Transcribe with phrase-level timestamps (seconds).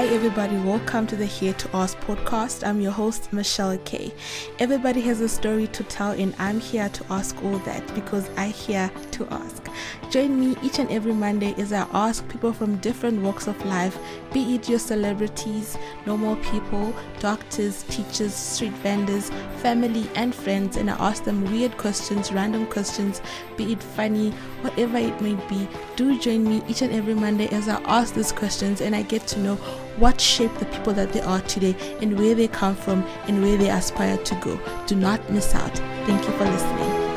[0.00, 0.56] Hi, everybody.
[0.56, 2.66] Welcome to the Here to Ask podcast.
[2.66, 4.14] I'm your host, Michelle Kay.
[4.58, 8.46] Everybody has a story to tell, and I'm here to ask all that because I
[8.46, 9.62] here to ask.
[10.10, 13.98] Join me each and every Monday as I ask people from different walks of life,
[14.32, 15.76] be it your celebrities,
[16.06, 22.32] normal people, doctors, teachers, street vendors, family, and friends, and I ask them weird questions,
[22.32, 23.20] random questions,
[23.58, 24.30] be it funny,
[24.62, 25.68] whatever it may be.
[25.96, 29.26] Do join me each and every Monday as I ask these questions and I get
[29.28, 29.58] to know
[30.00, 33.56] what shaped the people that they are today and where they come from and where
[33.56, 34.58] they aspire to go.
[34.86, 35.76] Do not miss out.
[36.06, 37.09] Thank you for listening.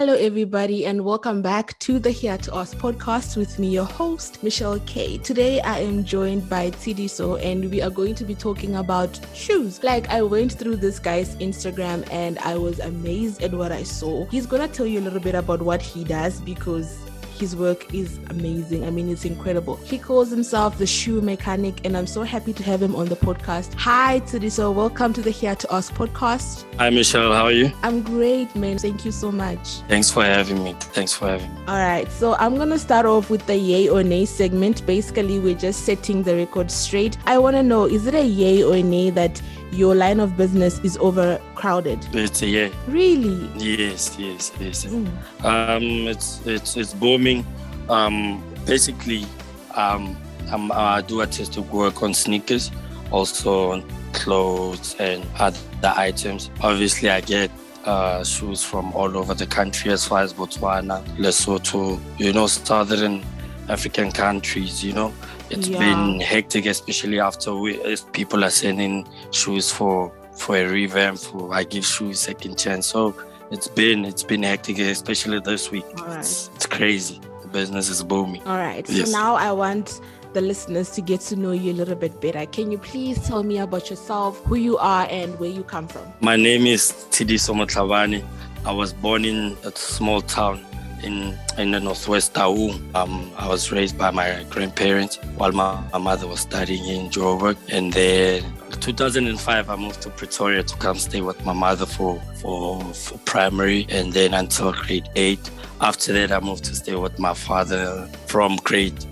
[0.00, 4.42] Hello, everybody, and welcome back to the Here to Ask podcast with me, your host,
[4.42, 5.18] Michelle K.
[5.18, 9.82] Today, I am joined by Tidiso, and we are going to be talking about shoes.
[9.82, 14.24] Like, I went through this guy's Instagram and I was amazed at what I saw.
[14.28, 16.96] He's gonna tell you a little bit about what he does because
[17.40, 18.84] his work is amazing.
[18.84, 19.76] I mean, it's incredible.
[19.76, 23.16] He calls himself the shoe mechanic, and I'm so happy to have him on the
[23.16, 23.72] podcast.
[23.74, 24.74] Hi, Tidiso.
[24.74, 26.66] Welcome to the Here to Ask podcast.
[26.76, 27.32] Hi, Michelle.
[27.32, 27.72] How are you?
[27.82, 28.76] I'm great, man.
[28.76, 29.80] Thank you so much.
[29.88, 30.74] Thanks for having me.
[30.78, 31.60] Thanks for having me.
[31.66, 32.12] All right.
[32.12, 34.84] So I'm going to start off with the yay or nay segment.
[34.84, 37.16] Basically, we're just setting the record straight.
[37.24, 39.40] I want to know is it a yay or a nay that
[39.72, 41.98] your line of business is overcrowded?
[42.12, 42.68] It's yeah.
[42.88, 43.48] Really?
[43.56, 44.84] Yes, yes, yes.
[44.84, 45.08] Mm.
[45.44, 47.44] Um, it's it's it's booming.
[47.88, 49.24] Um, basically,
[49.74, 50.16] um,
[50.50, 52.70] I'm, I do artistic work on sneakers,
[53.10, 56.50] also on clothes and other items.
[56.60, 57.50] Obviously, I get
[57.84, 63.24] uh, shoes from all over the country, as far as Botswana, Lesotho, you know, southern
[63.70, 65.14] African countries, you know.
[65.48, 65.78] It's yeah.
[65.78, 71.18] been hectic, especially after we, if people are sending shoes for for a revamp.
[71.18, 72.86] For I give shoes second chance.
[72.86, 73.14] So
[73.50, 75.86] it's been it's been hectic, especially this week.
[75.98, 76.18] Right.
[76.18, 77.20] It's, it's, crazy.
[77.42, 78.42] The business is booming.
[78.42, 78.88] All right.
[78.88, 79.10] Yes.
[79.10, 80.00] So now I want
[80.32, 82.46] the listeners to get to know you a little bit better.
[82.46, 86.12] Can you please tell me about yourself, who you are, and where you come from?
[86.20, 88.24] My name is Tidiso Motlavani.
[88.64, 90.64] I was born in a small town
[91.02, 92.80] in in the northwest Taung.
[92.94, 97.56] Um, I was raised by my grandparents while my, my mother was studying in Joburg,
[97.68, 98.44] and then
[98.80, 103.86] 2005 I moved to Pretoria to come stay with my mother for for, for primary,
[103.90, 105.50] and then until grade eight.
[105.80, 109.04] After that, I moved to stay with my father from grade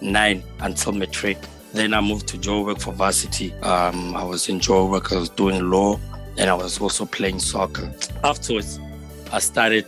[0.00, 1.38] nine until matric.
[1.72, 3.52] Then I moved to Joburg for varsity.
[3.62, 6.00] Um, I was in Joburg, I was doing law,
[6.38, 7.92] and I was also playing soccer.
[8.24, 8.80] Afterwards,
[9.32, 9.86] I started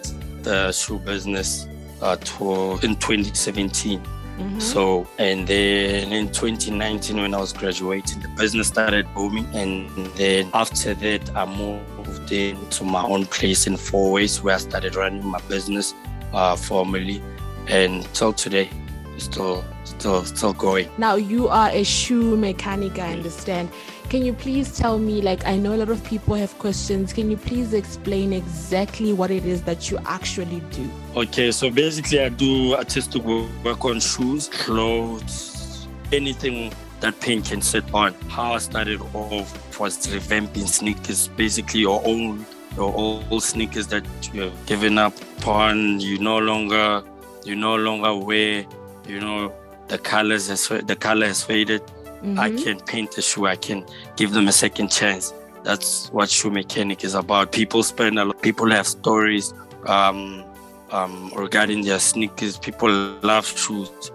[0.48, 1.68] the shoe business
[2.00, 4.00] uh, to, in 2017.
[4.00, 4.60] Mm-hmm.
[4.60, 9.46] So, and then in 2019, when I was graduating, the business started booming.
[9.54, 14.94] And then after that, I moved into my own place in Fourways, where I started
[14.94, 15.92] running my business
[16.32, 17.22] uh, formally.
[17.66, 18.70] And till today,
[19.18, 20.88] still, still, still going.
[20.96, 23.68] Now, you are a shoe mechanic, I understand.
[24.08, 27.12] Can you please tell me, like, I know a lot of people have questions.
[27.12, 30.90] Can you please explain exactly what it is that you actually do?
[31.14, 37.84] Okay, so basically, I do artistic work on shoes, clothes, anything that paint can sit
[37.92, 38.14] on.
[38.28, 44.66] How I started off was revamping sneakers, basically your own your old sneakers that you've
[44.66, 45.12] given up
[45.46, 46.00] on.
[46.00, 47.02] You no longer
[47.44, 48.64] you no longer wear.
[49.06, 49.52] You know
[49.88, 51.82] the colors has the color has faded
[52.22, 52.38] Mm-hmm.
[52.40, 53.46] I can paint a shoe.
[53.46, 53.84] I can
[54.16, 55.32] give them a second chance.
[55.62, 57.52] That's what shoe mechanic is about.
[57.52, 58.42] People spend a lot.
[58.42, 59.54] People have stories
[59.86, 60.44] um,
[60.90, 62.58] um, regarding their sneakers.
[62.58, 62.90] People
[63.22, 64.10] love shoes.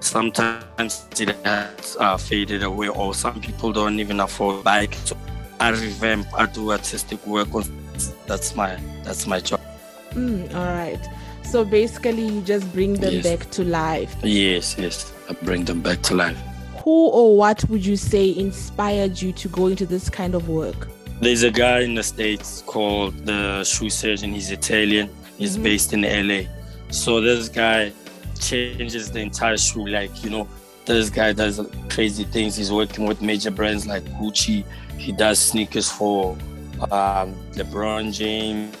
[0.00, 4.94] Sometimes it has uh, faded away, or some people don't even afford bike.
[5.04, 5.16] So
[5.58, 6.26] I revamp.
[6.34, 7.48] I do artistic work.
[8.26, 9.60] That's my that's my job.
[10.12, 11.00] Mm, all right.
[11.42, 13.24] So basically, you just bring them yes.
[13.24, 14.14] back to life.
[14.22, 15.12] Yes, yes.
[15.28, 16.38] I bring them back to life
[16.84, 20.88] who or what would you say inspired you to go into this kind of work?
[21.20, 24.32] There's a guy in the States called the shoe surgeon.
[24.32, 25.10] He's Italian.
[25.36, 25.64] He's mm-hmm.
[25.64, 26.48] based in LA.
[26.90, 27.92] So this guy
[28.38, 29.86] changes the entire shoe.
[29.86, 30.48] Like, you know,
[30.84, 32.56] this guy does crazy things.
[32.56, 34.64] He's working with major brands like Gucci.
[34.96, 36.32] He does sneakers for
[36.90, 38.76] um, LeBron James.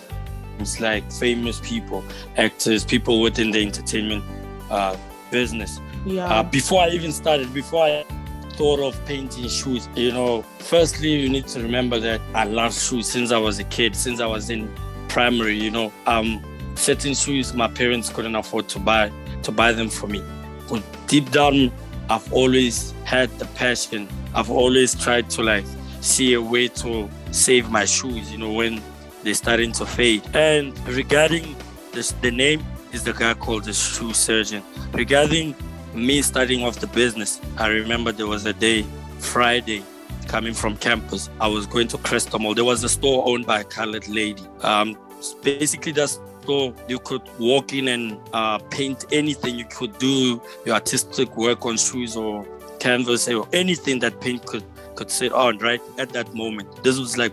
[0.58, 2.04] It's like famous people,
[2.36, 4.24] actors, people within the entertainment
[4.70, 4.96] uh,
[5.30, 5.78] business.
[6.04, 6.26] Yeah.
[6.26, 8.04] Uh, before I even started, before I
[8.52, 13.10] thought of painting shoes, you know, firstly, you need to remember that I love shoes
[13.10, 14.72] since I was a kid, since I was in
[15.08, 15.92] primary, you know.
[16.06, 16.42] Um,
[16.74, 19.10] certain shoes my parents couldn't afford to buy
[19.42, 20.22] to buy them for me.
[20.68, 21.72] But deep down,
[22.10, 24.08] I've always had the passion.
[24.34, 25.64] I've always tried to like
[26.00, 28.82] see a way to save my shoes, you know, when
[29.22, 30.22] they're starting to fade.
[30.34, 31.56] And regarding
[31.92, 34.62] this, the name is the guy called the shoe surgeon.
[34.92, 35.54] Regarding
[35.94, 38.84] me starting off the business, I remember there was a day,
[39.18, 39.82] Friday,
[40.26, 41.30] coming from campus.
[41.40, 42.54] I was going to Crystal Mall.
[42.54, 44.42] There was a store owned by a colored lady.
[44.62, 44.96] Um,
[45.42, 49.58] basically, that store you could walk in and uh, paint anything.
[49.58, 52.46] You could do your artistic work on shoes or
[52.78, 54.64] canvas or anything that paint could
[54.94, 55.58] could sit on.
[55.58, 57.32] Right at that moment, this was like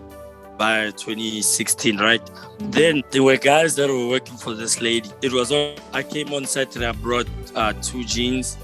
[0.57, 2.21] by 2016, right?
[2.59, 5.09] Then there were guys that were working for this lady.
[5.21, 8.57] It was all, I came on Saturday, I brought uh, two jeans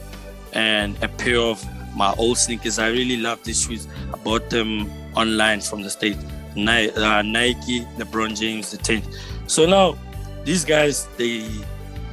[0.54, 1.64] and a pair of
[1.96, 2.80] my old sneakers.
[2.80, 3.88] I really love these shoes.
[4.14, 6.18] I bought them online from the state.
[6.56, 9.04] Nike, uh, Nike LeBron James, the 10.
[9.48, 9.98] So now
[10.44, 11.48] these guys, they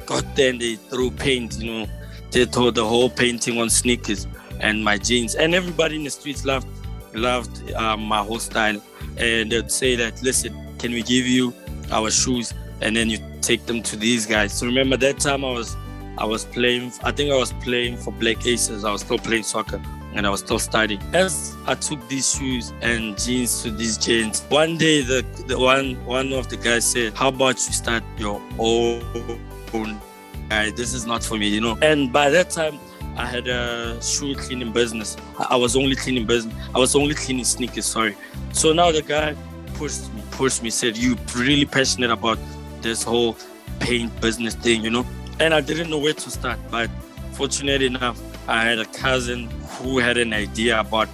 [0.05, 1.87] got there and they threw paint, you know,
[2.31, 4.27] they threw the whole painting on sneakers
[4.59, 5.35] and my jeans.
[5.35, 6.67] And everybody in the streets loved
[7.13, 8.81] loved um, my whole style.
[9.19, 11.53] And they'd say that, listen, can we give you
[11.91, 12.53] our shoes?
[12.81, 14.53] And then you take them to these guys.
[14.53, 15.75] So remember that time I was
[16.19, 18.83] I was playing, I think I was playing for Black Aces.
[18.83, 19.81] I was still playing soccer
[20.13, 21.01] and I was still studying.
[21.13, 25.95] As I took these shoes and jeans to these jeans, one day the, the one
[26.05, 30.01] one of the guys said, How about you start your own
[30.49, 30.71] guy?
[30.71, 31.77] This is not for me, you know.
[31.81, 32.79] And by that time
[33.19, 35.17] I had a shoe cleaning business.
[35.37, 36.55] I was only cleaning business.
[36.73, 38.15] I was only cleaning sneakers, sorry.
[38.53, 39.35] So now the guy
[39.75, 42.39] pushed me, pushed me, said, You really passionate about
[42.81, 43.35] this whole
[43.79, 45.05] paint business thing, you know?
[45.39, 46.59] and I didn't know where to start.
[46.69, 46.89] But
[47.33, 51.07] fortunately enough, I had a cousin who had an idea about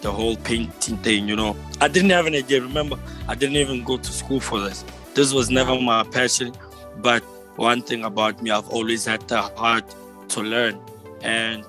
[0.00, 1.28] the whole painting thing.
[1.28, 2.60] You know, I didn't have an idea.
[2.62, 2.98] Remember,
[3.28, 4.84] I didn't even go to school for this.
[5.14, 6.52] This was never my passion.
[6.98, 7.22] But
[7.56, 9.94] one thing about me, I've always had the heart
[10.28, 10.78] to learn,
[11.26, 11.64] and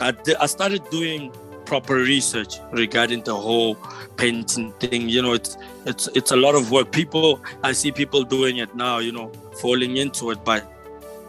[0.00, 1.32] I, I started doing
[1.64, 3.76] proper research regarding the whole
[4.16, 5.08] painting thing.
[5.08, 5.56] You know, it's
[5.86, 6.90] it's it's a lot of work.
[6.90, 8.98] People, I see people doing it now.
[8.98, 9.28] You know,
[9.62, 10.66] falling into it, but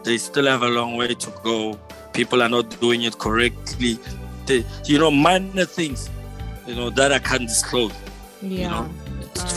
[0.04, 1.78] they still have a long way to go.
[2.12, 3.98] People are not doing it correctly.
[4.46, 6.10] They, you know, minor things,
[6.66, 7.92] you know, that I can't disclose.
[8.42, 8.50] Yeah.
[8.50, 8.90] You know,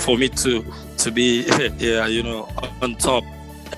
[0.05, 0.63] for me to
[0.99, 1.45] to be,
[1.79, 2.47] yeah, you know,
[2.81, 3.23] on top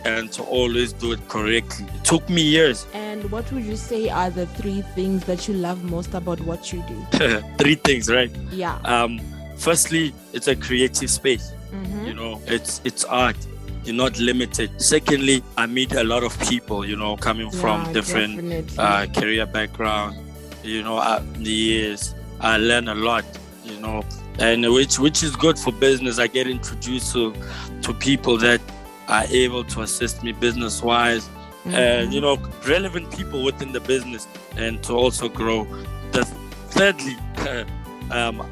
[0.05, 1.85] and to always do it correctly.
[1.95, 2.85] It took me years.
[2.93, 6.71] And what would you say are the three things that you love most about what
[6.73, 7.41] you do?
[7.57, 8.31] three things, right?
[8.51, 8.77] Yeah.
[8.85, 9.19] Um,
[9.57, 11.53] firstly, it's a creative space.
[11.71, 12.05] Mm-hmm.
[12.05, 13.37] You know, it's it's art
[13.85, 14.81] you're not limited.
[14.81, 19.45] Secondly, I meet a lot of people, you know, coming yeah, from different uh, career
[19.45, 20.17] background.
[20.63, 23.25] You know, uh, the years I learn a lot,
[23.65, 24.03] you know,
[24.39, 26.17] and which which is good for business.
[26.19, 27.33] I get introduced to
[27.81, 28.61] to people that
[29.09, 31.27] are able to assist me business wise,
[31.65, 31.75] mm-hmm.
[31.75, 32.37] and you know,
[32.67, 34.27] relevant people within the business,
[34.57, 35.65] and to also grow.
[36.11, 36.25] The
[36.69, 37.15] thirdly,
[38.11, 38.47] um,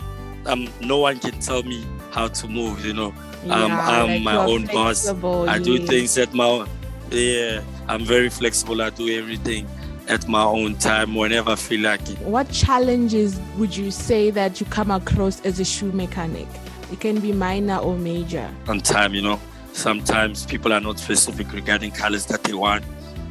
[0.45, 2.85] um, no one can tell me how to move.
[2.85, 3.13] You know,
[3.45, 5.07] yeah, I'm, I'm like my own boss.
[5.07, 6.65] I do things at my
[7.09, 7.61] yeah.
[7.87, 8.81] I'm very flexible.
[8.81, 9.67] I do everything
[10.07, 12.17] at my own time whenever I feel like it.
[12.19, 16.47] What challenges would you say that you come across as a shoe mechanic?
[16.91, 18.49] It can be minor or major.
[18.67, 19.39] On time, you know.
[19.73, 22.83] Sometimes people are not specific regarding colors that they want,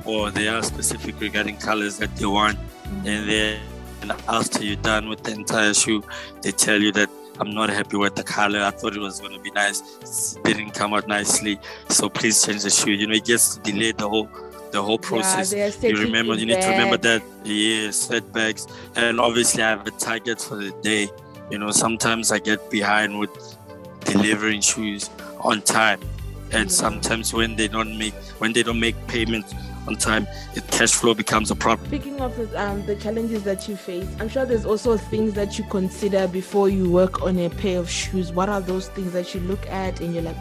[0.07, 3.07] or they are specific regarding colors that they want, mm-hmm.
[3.07, 3.61] and then
[4.29, 6.03] after you're done with the entire shoe,
[6.43, 8.61] they tell you that I'm not happy with the color.
[8.61, 10.37] I thought it was going to be nice.
[10.37, 11.59] It didn't come out nicely.
[11.89, 12.91] So please change the shoe.
[12.91, 14.29] You know, it gets delayed the whole
[14.73, 15.53] the whole process.
[15.53, 17.23] Yeah, you remember, you need to remember that.
[17.45, 18.67] Yeah, setbacks.
[18.95, 21.09] And obviously, I have a target for the day.
[21.51, 23.31] You know, sometimes I get behind with
[24.05, 26.01] delivering shoes on time,
[26.53, 29.55] and sometimes when they don't make when they don't make payments
[29.87, 31.87] on time, it, cash flow becomes a problem.
[31.89, 35.65] Speaking of um, the challenges that you face, I'm sure there's also things that you
[35.65, 38.33] consider before you work on a pair of shoes.
[38.33, 40.37] What are those things that you look at and you're like,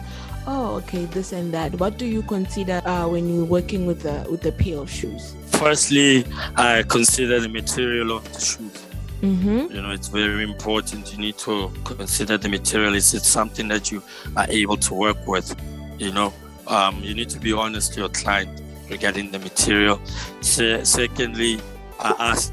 [0.46, 1.74] oh, okay, this and that.
[1.74, 5.34] What do you consider uh, when you're working with a with a pair of shoes?
[5.52, 6.24] Firstly,
[6.56, 8.86] I consider the material of the shoes.
[9.20, 9.74] Mm-hmm.
[9.74, 11.12] You know, it's very important.
[11.12, 12.94] You need to consider the material.
[12.94, 14.02] Is it something that you
[14.36, 15.54] are able to work with?
[15.98, 16.32] You know,
[16.66, 20.00] um, you need to be honest to your client regarding the material.
[20.40, 21.60] Se- secondly,
[21.98, 22.52] I ask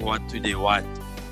[0.00, 0.86] what do they want,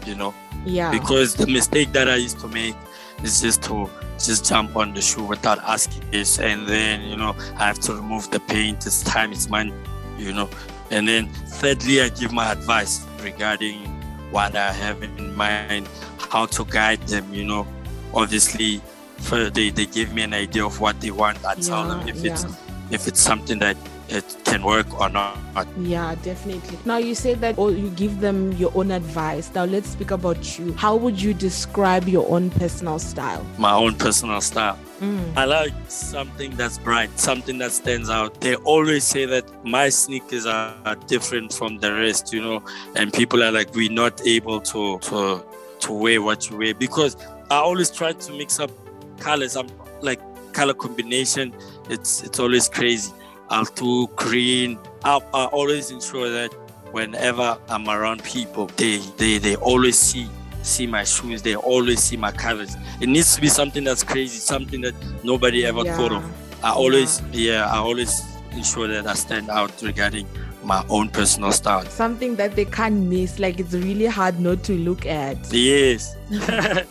[0.06, 0.34] you know?
[0.64, 0.90] Yeah.
[0.90, 2.74] Because the mistake that I used to make
[3.22, 3.88] is just to
[4.18, 7.94] just jump on the shoe without asking this, and then you know I have to
[7.94, 8.86] remove the paint.
[8.86, 9.72] It's time, it's money,
[10.18, 10.48] you know.
[10.90, 13.86] And then thirdly, I give my advice regarding
[14.30, 15.88] what I have in mind,
[16.18, 17.66] how to guide them, you know.
[18.12, 18.82] Obviously,
[19.18, 21.44] for they, they give me an idea of what they want.
[21.44, 22.32] I tell yeah, them if yeah.
[22.32, 22.44] it's
[22.90, 23.76] if it's something that
[24.10, 25.38] it can work or not.
[25.78, 26.78] Yeah, definitely.
[26.84, 29.50] Now you say that or you give them your own advice.
[29.54, 30.72] Now let's speak about you.
[30.74, 33.44] How would you describe your own personal style?
[33.58, 34.78] My own personal style.
[35.00, 35.36] Mm.
[35.36, 38.40] I like something that's bright, something that stands out.
[38.40, 42.62] They always say that my sneakers are, are different from the rest, you know,
[42.96, 45.42] and people are like, we're not able to to
[45.80, 47.16] to wear what you wear because
[47.50, 48.70] I always try to mix up
[49.18, 49.56] colors.
[49.56, 49.68] I'm
[50.02, 50.20] like
[50.52, 51.54] color combination.
[51.88, 53.12] It's it's always crazy.
[53.50, 54.78] I'll do green.
[55.04, 56.52] I, I always ensure that
[56.92, 60.28] whenever I'm around people, they they they always see
[60.62, 61.42] see my shoes.
[61.42, 62.76] They always see my colors.
[63.00, 65.96] It needs to be something that's crazy, something that nobody ever yeah.
[65.96, 66.24] thought of.
[66.64, 67.52] I always yeah.
[67.52, 70.26] yeah, I always ensure that I stand out regarding
[70.62, 71.84] my own personal style.
[71.86, 73.38] Something that they can't miss.
[73.38, 75.52] Like it's really hard not to look at.
[75.52, 76.16] Yes.
[76.30, 76.86] yes.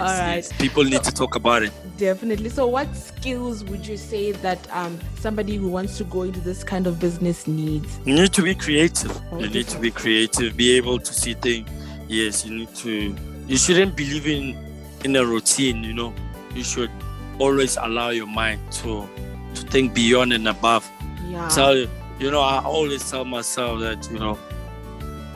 [0.00, 0.36] All right.
[0.36, 0.52] Yes.
[0.54, 1.72] People need to talk about it.
[1.96, 2.48] Definitely.
[2.48, 6.64] So, what skills would you say that um, somebody who wants to go into this
[6.64, 7.98] kind of business needs?
[8.04, 9.20] You need to be creative.
[9.38, 10.56] you need to be creative.
[10.56, 11.68] Be able to see things.
[12.08, 12.44] Yes.
[12.44, 13.14] You need to.
[13.46, 14.56] You shouldn't believe in
[15.04, 15.84] in a routine.
[15.84, 16.14] You know.
[16.54, 16.90] You should
[17.38, 19.08] always allow your mind to
[19.54, 20.90] to think beyond and above.
[21.28, 21.48] Yeah.
[21.48, 21.86] Tell
[22.22, 24.38] you know, I always tell myself that, you know,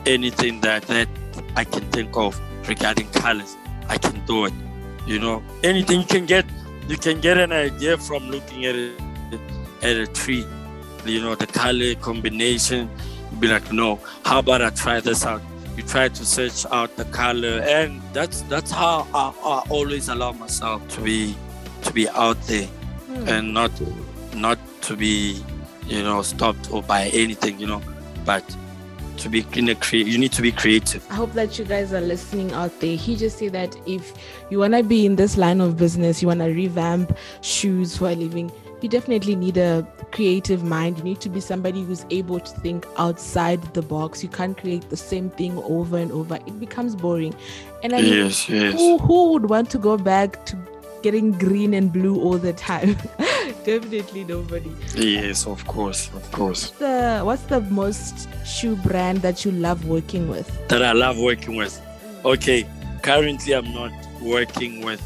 [0.05, 1.09] anything that, that
[1.55, 3.57] I can think of regarding colors,
[3.89, 4.53] I can do it.
[5.07, 6.45] You know, anything you can get,
[6.87, 9.01] you can get an idea from looking at it
[9.81, 10.45] at a tree.
[11.05, 12.89] You know, the color combination.
[13.39, 15.41] Be like, no, how about I try this out?
[15.75, 20.31] You try to search out the color, and that's that's how I, I always allow
[20.33, 21.35] myself to be
[21.83, 23.27] to be out there, hmm.
[23.27, 23.71] and not
[24.33, 25.43] not to be
[25.87, 27.81] you know, stopped or by anything, you know.
[28.25, 28.43] But
[29.17, 31.05] to be in a cre- you need to be creative.
[31.09, 32.95] I hope that you guys are listening out there.
[32.95, 34.13] He just said that if
[34.49, 38.51] you wanna be in this line of business, you wanna revamp shoes for a living,
[38.81, 40.99] you definitely need a creative mind.
[40.99, 44.21] You need to be somebody who's able to think outside the box.
[44.21, 46.35] You can't create the same thing over and over.
[46.35, 47.35] It becomes boring.
[47.83, 48.73] And I mean, yes, yes.
[48.73, 50.57] Who, who would want to go back to
[51.01, 52.97] getting green and blue all the time?
[53.67, 54.71] definitely nobody.
[54.95, 56.71] Yes, of course, of course.
[56.71, 60.47] The what's the most shoe brand that you love working with?
[60.69, 61.75] That I love working with.
[62.23, 62.65] Okay,
[63.03, 65.03] currently I'm not working with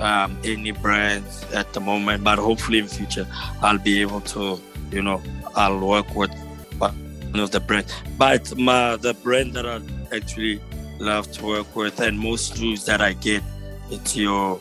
[0.00, 3.26] um, any brands at the moment, but hopefully in future
[3.62, 5.22] I'll be able to, you know,
[5.54, 6.34] I'll work with
[6.78, 7.94] one of the brands.
[8.18, 9.80] But my the brand that I
[10.12, 10.60] actually
[10.98, 13.44] love to work with and most shoes that I get,
[13.88, 14.60] it's your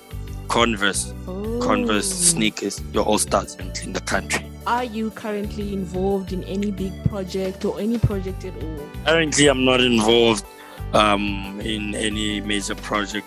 [0.49, 1.59] Converse, Ooh.
[1.61, 4.45] Converse sneakers, your all stars in the country.
[4.67, 8.89] Are you currently involved in any big project or any project at all?
[9.05, 10.45] Currently, I'm not involved
[10.93, 13.25] um, in any major project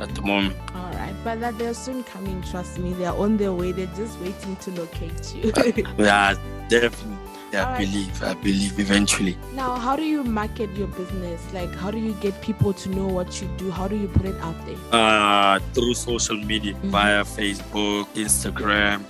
[0.00, 0.56] at the moment.
[0.74, 2.42] All right, but that they're soon coming.
[2.42, 3.72] Trust me, they're on their way.
[3.72, 5.52] They're just waiting to locate you.
[5.56, 6.34] uh, yeah,
[6.68, 7.18] definitely.
[7.56, 7.78] I right.
[7.78, 8.22] believe.
[8.22, 9.36] I believe eventually.
[9.54, 11.40] Now, how do you market your business?
[11.52, 13.70] Like, how do you get people to know what you do?
[13.70, 14.76] How do you put it out there?
[14.92, 16.90] Uh, through social media, mm-hmm.
[16.90, 19.02] via Facebook, Instagram,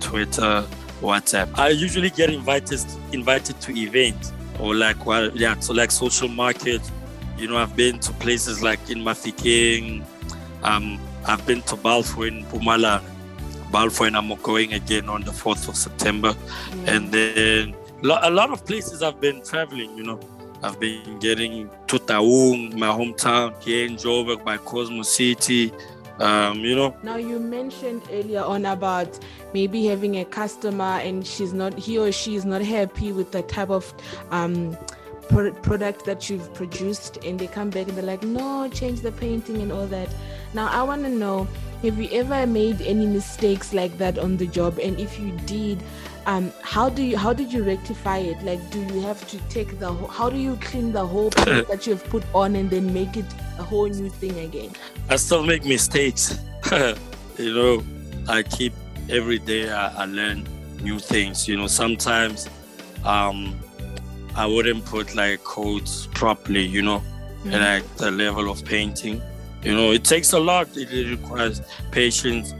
[0.00, 0.64] Twitter,
[1.00, 1.58] WhatsApp.
[1.58, 2.80] I usually get invited
[3.12, 6.82] invited to events or like well, yeah, so like social market.
[7.36, 10.04] You know, I've been to places like in Mafikeng.
[10.62, 13.02] Um, I've been to Balfour in Mpumalanga.
[13.70, 16.32] Balfour and I'm going again on the 4th of September.
[16.32, 16.88] Mm-hmm.
[16.88, 20.20] And then a lot of places I've been traveling, you know.
[20.62, 25.72] I've been getting to my hometown, here in Joburg by Cosmo City.
[26.18, 26.94] Um, you know.
[27.02, 29.18] Now you mentioned earlier on about
[29.54, 33.42] maybe having a customer and she's not he or she is not happy with the
[33.42, 33.94] type of
[34.30, 34.76] um,
[35.30, 39.62] product that you've produced and they come back and they're like no change the painting
[39.62, 40.08] and all that
[40.54, 41.46] now i want to know
[41.82, 45.80] have you ever made any mistakes like that on the job and if you did
[46.26, 48.42] um, how do you how did you rectify it?
[48.42, 51.30] Like do you have to take the how do you clean the whole
[51.70, 53.24] that you've put on and then make it
[53.58, 54.70] a whole new thing again?
[55.08, 56.38] I still make mistakes.
[57.38, 57.82] You know
[58.28, 58.74] i keep
[59.08, 60.46] every day I, I, learn
[60.82, 61.48] new things.
[61.48, 62.50] You know sometimes
[63.04, 63.58] um
[64.36, 67.52] i wouldn't put like coats properly you know mm-hmm.
[67.52, 69.22] like the level of painting.
[69.62, 70.76] You know it takes a lot.
[70.76, 71.62] It, it requires
[71.92, 72.52] patience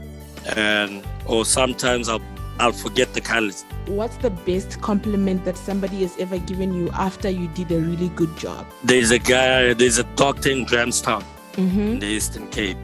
[0.55, 2.19] and or sometimes i'll
[2.61, 3.65] I'll forget the colors.
[3.87, 8.09] What's the best compliment that somebody has ever given you after you did a really
[8.09, 8.67] good job?
[8.83, 11.79] There's a guy, there's a doctor in Grahamstown, mm-hmm.
[11.79, 12.77] in the Eastern Cape.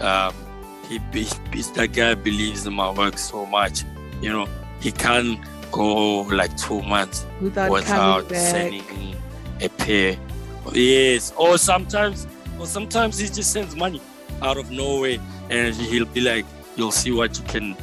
[0.00, 0.32] Um,
[0.88, 1.24] he, he,
[1.74, 3.84] that guy believes in my work so much.
[4.22, 4.48] You know,
[4.80, 5.38] he can't
[5.70, 9.16] go like two months without, without sending me
[9.60, 10.16] a pair.
[10.72, 12.26] Yes, or sometimes,
[12.58, 14.00] or sometimes he just sends money
[14.40, 15.18] out of nowhere,
[15.50, 16.46] and he'll be like,
[16.76, 17.76] "You'll see what you can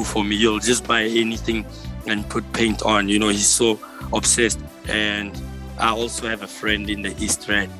[0.00, 0.36] for me.
[0.36, 1.66] You'll just buy anything
[2.06, 3.08] and put paint on.
[3.08, 3.78] You know, he's so
[4.12, 4.60] obsessed.
[4.88, 5.40] And
[5.78, 7.70] I also have a friend in the East Rand,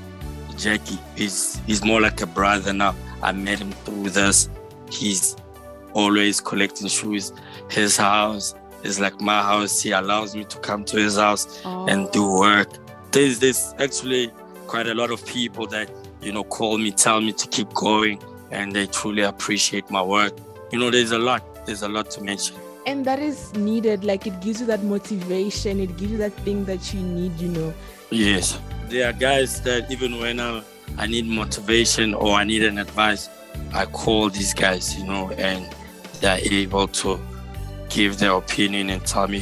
[0.56, 0.98] Jackie.
[1.16, 2.94] He's he's more like a brother now.
[3.22, 4.48] I met him through this.
[4.90, 5.36] He's
[5.94, 7.32] always collecting shoes.
[7.70, 9.80] His house is like my house.
[9.80, 11.86] He allows me to come to his house oh.
[11.86, 12.68] and do work.
[13.12, 14.30] There's there's actually
[14.66, 15.90] quite a lot of people that
[16.20, 20.32] you know call me, tell me to keep going, and they truly appreciate my work.
[20.70, 21.44] You know, there's a lot.
[21.64, 22.56] There's a lot to mention.
[22.86, 26.64] And that is needed like it gives you that motivation it gives you that thing
[26.64, 27.74] that you need you know.
[28.10, 28.58] Yes.
[28.88, 30.62] There are guys that even when I,
[30.98, 33.28] I need motivation or i need an advice
[33.72, 35.74] i call these guys you know and
[36.20, 37.18] they're able to
[37.88, 39.40] give their opinion and tell me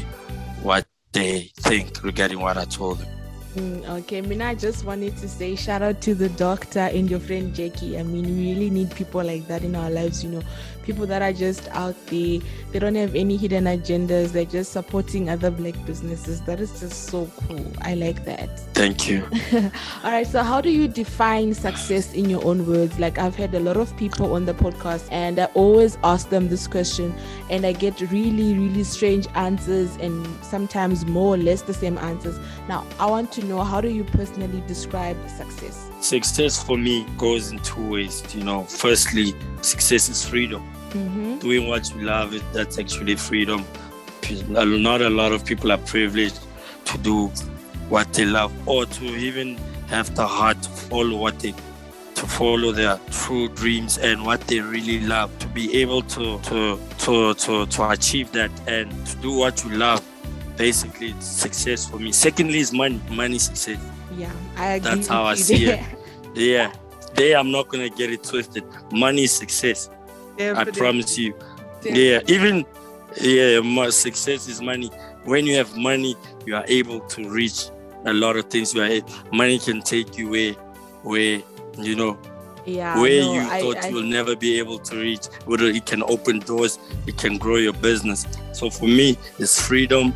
[0.63, 3.09] what they think regarding what i told them.
[3.57, 7.19] Mm, okay, Mina, I just wanted to say shout out to the doctor and your
[7.19, 7.99] friend Jackie.
[7.99, 10.43] I mean, we really need people like that in our lives, you know,
[10.83, 12.41] people that are just out there.
[12.73, 14.33] They don't have any hidden agendas.
[14.33, 16.41] They're just supporting other black businesses.
[16.43, 17.73] That is just so cool.
[17.83, 18.61] I like that.
[18.75, 19.27] Thank you.
[20.05, 20.27] All right.
[20.27, 22.99] So, how do you define success in your own words?
[22.99, 26.49] Like, I've had a lot of people on the podcast, and I always ask them
[26.49, 27.15] this question,
[27.51, 32.39] and I get really, really strange answers, and sometimes more or less the same answers.
[32.69, 35.90] Now, I want to know how do you personally describe success?
[36.01, 38.23] Success for me goes in two ways.
[38.35, 40.63] You know, firstly, success is freedom.
[40.91, 41.39] Mm-hmm.
[41.39, 43.65] Doing what you love, that's actually freedom.
[44.49, 46.41] Not a lot of people are privileged
[46.87, 47.27] to do
[47.89, 49.57] what they love or to even
[49.89, 51.53] have the heart to follow what they
[52.15, 56.79] to follow their true dreams and what they really love to be able to to
[56.99, 60.05] to to, to achieve that and to do what you love
[60.57, 63.79] basically it's success for me secondly is money money success
[64.17, 65.87] yeah i agree that's how i see there.
[66.35, 66.73] it yeah.
[67.15, 68.65] There i'm not gonna get it twisted.
[68.93, 69.91] Money is success.
[70.39, 71.35] I promise you.
[71.85, 72.65] Yeah even
[73.21, 74.91] yeah my success is money.
[75.25, 76.15] When you have money
[76.47, 77.71] you are able to reach
[78.07, 79.01] a lot of things where
[79.33, 80.53] money can take you where
[81.03, 81.43] where
[81.79, 82.19] you know
[82.67, 85.27] yeah, where no, you thought I, you will never be able to reach.
[85.47, 88.27] Whether it can open doors it can grow your business.
[88.53, 90.15] So for me it's freedom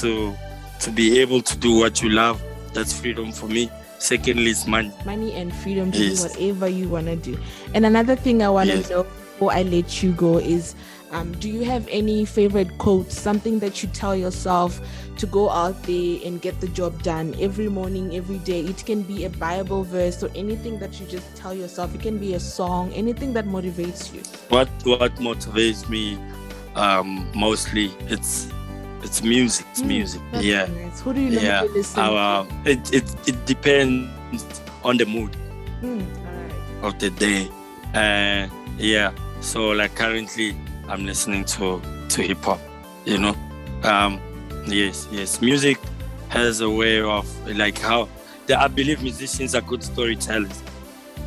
[0.00, 0.36] to
[0.80, 2.42] to be able to do what you love
[2.76, 6.22] that's freedom for me secondly is money money and freedom to yes.
[6.22, 7.38] do whatever you want to do
[7.74, 8.90] and another thing i want to yes.
[8.90, 10.74] know before i let you go is
[11.12, 14.80] um, do you have any favorite quotes, something that you tell yourself
[15.18, 18.60] to go out there and get the job done every morning, every day?
[18.60, 21.94] It can be a Bible verse or anything that you just tell yourself.
[21.94, 24.20] It can be a song, anything that motivates you.
[24.48, 26.18] What what motivates me
[26.74, 28.48] um, mostly it's
[29.06, 29.66] it's music.
[29.70, 30.20] It's mm, music.
[30.32, 30.66] Yeah.
[30.66, 31.00] Nice.
[31.00, 31.62] Who do you yeah.
[31.62, 32.70] listen uh, to?
[32.70, 34.10] It, it it depends
[34.82, 35.36] on the mood
[35.80, 36.04] mm,
[36.82, 37.48] of the day.
[37.94, 39.12] And uh, yeah.
[39.40, 40.56] So like currently
[40.88, 42.60] I'm listening to to hip hop.
[43.04, 43.36] You know,
[43.84, 44.20] um,
[44.66, 45.40] yes, yes.
[45.40, 45.78] Music
[46.28, 47.24] has a way of
[47.56, 48.08] like how
[48.46, 50.62] the, I believe musicians are good storytellers.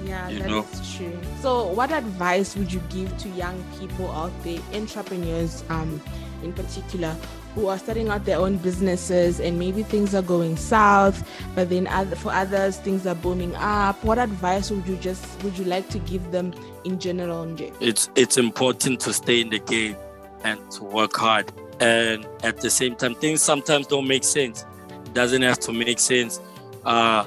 [0.03, 0.65] Yeah, you know?
[0.95, 1.19] true.
[1.41, 6.01] So, what advice would you give to young people out there, entrepreneurs, um,
[6.41, 7.15] in particular,
[7.59, 11.85] who are starting out their own businesses and maybe things are going south, but then
[12.15, 14.01] for others things are booming up?
[14.03, 16.53] What advice would you just would you like to give them
[16.85, 17.39] in general?
[17.81, 19.95] It's it's important to stay in the game
[20.43, 21.51] and to work hard.
[21.79, 24.65] And at the same time, things sometimes don't make sense.
[24.89, 26.39] It doesn't have to make sense.
[26.85, 27.25] Uh,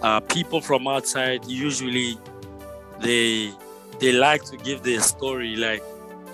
[0.00, 2.16] uh, people from outside usually
[3.00, 3.52] they
[4.00, 5.82] they like to give their story, like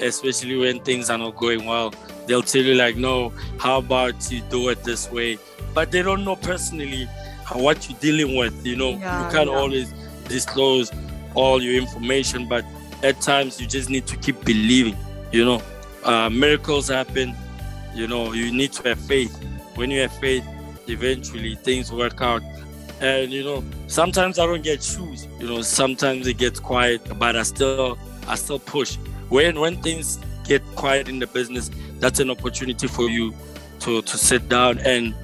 [0.00, 1.92] especially when things are not going well.
[2.26, 5.38] They'll tell you like, no, how about you do it this way?
[5.74, 7.08] But they don't know personally
[7.52, 8.66] what you're dealing with.
[8.66, 9.56] You know, yeah, you can't yeah.
[9.56, 9.92] always
[10.28, 10.92] disclose
[11.34, 12.64] all your information, but
[13.02, 14.96] at times you just need to keep believing.
[15.32, 15.62] You know,
[16.04, 17.34] uh, miracles happen.
[17.94, 19.34] You know, you need to have faith.
[19.74, 20.44] When you have faith,
[20.88, 22.42] eventually things work out.
[23.00, 25.28] And you know, sometimes I don't get shoes.
[25.38, 28.98] You know, sometimes it gets quiet, but I still, I still push.
[29.28, 33.34] When when things get quiet in the business, that's an opportunity for you
[33.80, 35.14] to to sit down and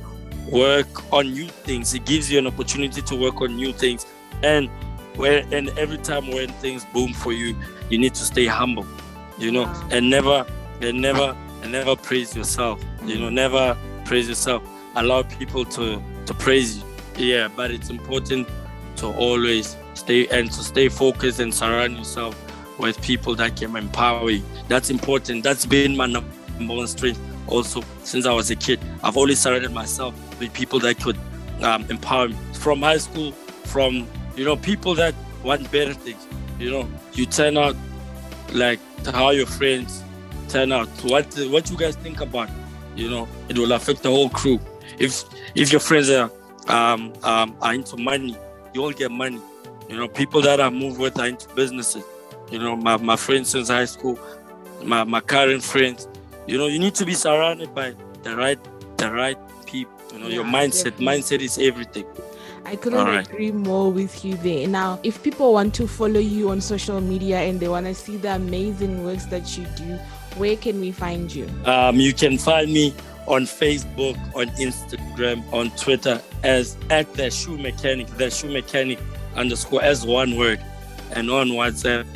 [0.50, 1.94] work on new things.
[1.94, 4.06] It gives you an opportunity to work on new things.
[4.42, 4.68] And
[5.16, 7.56] where and every time when things boom for you,
[7.88, 8.86] you need to stay humble,
[9.38, 10.46] you know, and never
[10.82, 12.82] and never and never praise yourself.
[13.04, 14.62] You know, never praise yourself.
[14.96, 16.84] Allow people to to praise you.
[17.16, 18.48] Yeah, but it's important
[18.96, 22.34] to always stay and to stay focused and surround yourself
[22.78, 24.42] with people that can empower you.
[24.68, 25.44] That's important.
[25.44, 28.80] That's been my number one strength also since I was a kid.
[29.02, 31.18] I've always surrounded myself with people that could
[31.62, 32.36] um, empower me.
[32.54, 33.32] From high school,
[33.64, 34.06] from
[34.36, 36.26] you know, people that want better things.
[36.58, 37.76] You know, you turn out
[38.52, 40.02] like how your friends
[40.48, 40.88] turn out.
[41.04, 42.48] What what you guys think about
[42.96, 44.60] you know, it will affect the whole crew.
[44.98, 46.30] If if your friends are
[46.68, 48.36] um, um, are into money,
[48.72, 49.40] you all get money.
[49.88, 52.04] You know, people that I move with are into businesses.
[52.50, 54.18] You know, my, my friends since high school,
[54.82, 56.08] my, my current friends.
[56.46, 58.58] You know, you need to be surrounded by the right
[58.98, 59.92] the right people.
[60.12, 60.84] You know, yeah, your mindset.
[60.84, 61.06] Definitely.
[61.06, 62.04] Mindset is everything.
[62.66, 63.26] I couldn't right.
[63.26, 64.66] agree more with you there.
[64.66, 68.16] Now, if people want to follow you on social media and they want to see
[68.16, 69.98] the amazing works that you do,
[70.36, 71.48] where can we find you?
[71.66, 72.94] Um, you can find me
[73.26, 78.98] on Facebook, on Instagram, on Twitter as at the shoe mechanic, the shoe mechanic
[79.36, 80.60] underscore as one word.
[81.12, 82.06] And on WhatsApp,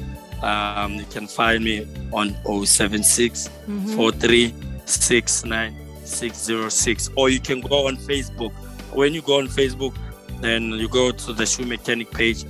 [0.43, 4.01] um, you can find me on 076 mm-hmm.
[7.17, 8.53] or you can go on Facebook.
[8.95, 9.95] When you go on Facebook,
[10.41, 12.45] then you go to the shoe mechanic page.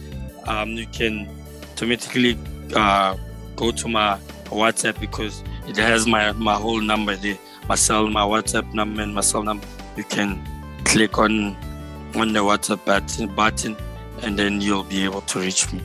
[0.46, 1.28] Um, you can
[1.72, 2.38] automatically
[2.74, 3.16] uh,
[3.56, 8.22] go to my WhatsApp because it has my, my whole number there my cell, my
[8.22, 9.66] WhatsApp number and my cell number.
[9.96, 10.42] You can
[10.84, 11.54] click on
[12.16, 13.76] on the WhatsApp button, button
[14.22, 15.82] and then you'll be able to reach me.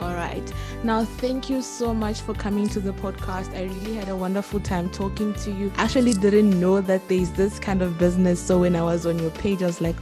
[0.00, 0.52] All right.
[0.82, 3.54] Now, thank you so much for coming to the podcast.
[3.56, 5.72] I really had a wonderful time talking to you.
[5.76, 8.40] Actually, didn't know that there's this kind of business.
[8.40, 9.96] So when I was on your page, I was like,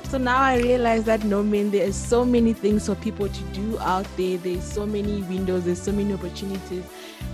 [0.00, 0.10] what?
[0.10, 3.42] So now I realize that no man, there is so many things for people to
[3.52, 4.38] do out there.
[4.38, 5.64] There's so many windows.
[5.64, 6.84] There's so many opportunities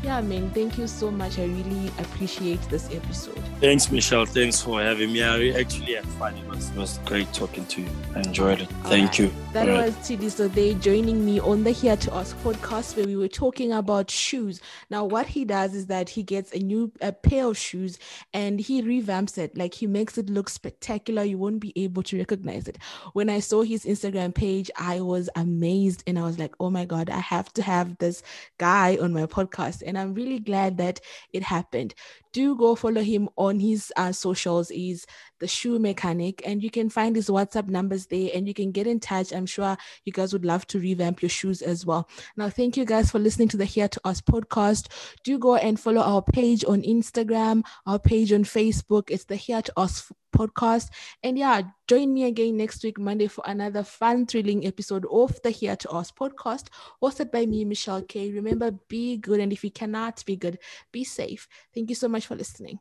[0.02, 1.38] yeah, man, thank you so much.
[1.38, 3.42] I really appreciate this episode.
[3.61, 4.24] Thanks, Michelle.
[4.24, 5.22] Thanks for having me.
[5.22, 6.37] I actually had fun.
[6.37, 7.88] It was, it was great talking to you.
[8.14, 8.68] I enjoyed it.
[8.85, 9.18] All thank right.
[9.18, 9.33] you.
[9.52, 10.31] That All was right.
[10.31, 14.11] So they joining me on the Here to Ask podcast where we were talking about
[14.11, 14.61] shoes.
[14.90, 17.98] Now, what he does is that he gets a new a pair of shoes
[18.33, 19.57] and he revamps it.
[19.57, 21.24] Like he makes it look spectacular.
[21.24, 22.79] You won't be able to recognize it.
[23.12, 26.85] When I saw his Instagram page, I was amazed and I was like, oh my
[26.85, 28.23] God, I have to have this
[28.59, 31.01] guy on my podcast and I'm really glad that
[31.33, 31.95] it happened.
[32.33, 34.71] Do go follow him on his uh, socials.
[34.71, 35.07] Is
[35.40, 38.87] the shoe mechanic, and you can find his WhatsApp numbers there, and you can get
[38.87, 39.33] in touch.
[39.33, 42.09] I'm sure you guys would love to revamp your shoes as well.
[42.37, 44.88] Now, thank you guys for listening to the Here to Ask podcast.
[45.25, 49.11] Do go and follow our page on Instagram, our page on Facebook.
[49.11, 50.90] It's the Here to Ask podcast.
[51.22, 55.51] And yeah, join me again next week, Monday, for another fun, thrilling episode of the
[55.51, 56.66] Here to Ask podcast,
[57.03, 58.31] hosted by me, Michelle K.
[58.33, 59.40] Remember, be good.
[59.40, 60.59] And if you cannot be good,
[60.92, 61.49] be safe.
[61.75, 62.75] Thank you so much for listening.